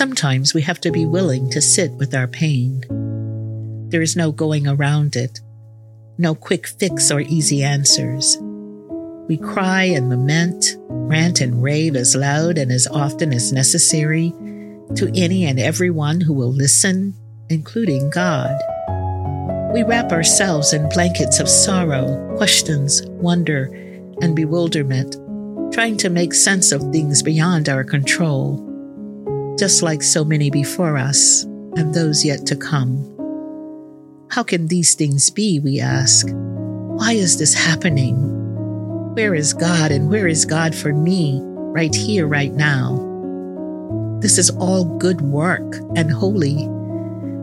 [0.00, 2.80] Sometimes we have to be willing to sit with our pain.
[3.90, 5.40] There is no going around it,
[6.16, 8.38] no quick fix or easy answers.
[9.28, 14.30] We cry and lament, rant and rave as loud and as often as necessary
[14.96, 17.14] to any and everyone who will listen,
[17.50, 18.58] including God.
[19.74, 23.64] We wrap ourselves in blankets of sorrow, questions, wonder,
[24.22, 25.16] and bewilderment,
[25.74, 28.66] trying to make sense of things beyond our control
[29.60, 31.42] just like so many before us
[31.76, 33.04] and those yet to come.
[34.30, 36.26] How can these things be, we ask?
[36.32, 38.16] Why is this happening?
[39.14, 43.06] Where is God and where is God for me right here, right now?
[44.22, 46.62] This is all good work and holy.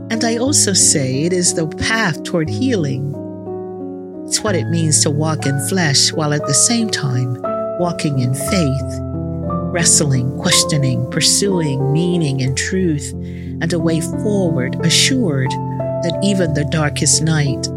[0.10, 3.14] And I also say it is the path toward healing.
[4.26, 7.38] It's what it means to walk in flesh while at the same time
[7.80, 9.07] walking in faith
[9.72, 17.24] wrestling, questioning, pursuing meaning and truth, and a way forward, assured that even the darkest
[17.24, 17.68] night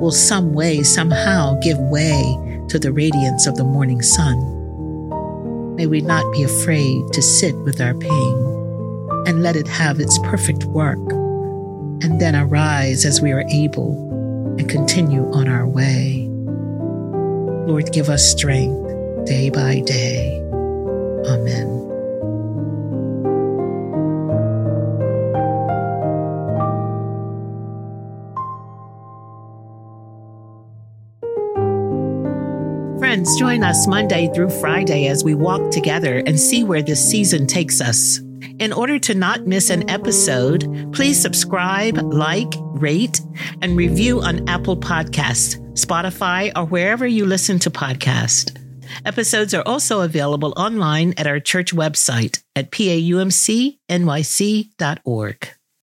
[0.00, 2.20] will some way, somehow give way
[2.68, 4.36] to the radiance of the morning sun.
[5.76, 8.52] May we not be afraid to sit with our pain
[9.26, 10.98] and let it have its perfect work,
[12.02, 14.08] and then arise as we are able
[14.58, 16.28] and continue on our way.
[17.66, 20.42] Lord, give us strength day by day
[21.26, 21.82] Amen.
[32.98, 37.46] Friends, join us Monday through Friday as we walk together and see where this season
[37.46, 38.18] takes us.
[38.58, 43.20] In order to not miss an episode, please subscribe, like, rate,
[43.60, 48.61] and review on Apple Podcasts, Spotify, or wherever you listen to podcasts.
[49.04, 53.22] Episodes are also available online at our church website at paumcnyc.org.